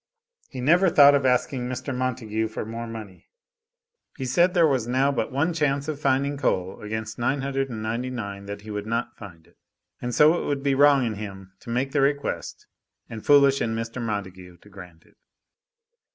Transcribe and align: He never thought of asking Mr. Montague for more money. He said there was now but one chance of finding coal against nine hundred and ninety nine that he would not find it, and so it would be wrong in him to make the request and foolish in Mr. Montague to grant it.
He 0.49 0.61
never 0.61 0.89
thought 0.89 1.13
of 1.13 1.27
asking 1.27 1.69
Mr. 1.69 1.95
Montague 1.95 2.47
for 2.47 2.65
more 2.65 2.87
money. 2.87 3.27
He 4.17 4.25
said 4.25 4.55
there 4.55 4.65
was 4.67 4.87
now 4.87 5.11
but 5.11 5.31
one 5.31 5.53
chance 5.53 5.87
of 5.87 5.99
finding 6.01 6.37
coal 6.37 6.81
against 6.81 7.19
nine 7.19 7.41
hundred 7.41 7.69
and 7.69 7.83
ninety 7.83 8.09
nine 8.09 8.47
that 8.47 8.61
he 8.61 8.71
would 8.71 8.87
not 8.87 9.15
find 9.15 9.45
it, 9.45 9.59
and 10.01 10.15
so 10.15 10.41
it 10.41 10.47
would 10.47 10.63
be 10.63 10.73
wrong 10.73 11.05
in 11.05 11.13
him 11.17 11.53
to 11.59 11.69
make 11.69 11.91
the 11.91 12.01
request 12.01 12.65
and 13.11 13.23
foolish 13.23 13.61
in 13.61 13.75
Mr. 13.75 14.01
Montague 14.01 14.57
to 14.57 14.69
grant 14.69 15.05
it. 15.05 15.17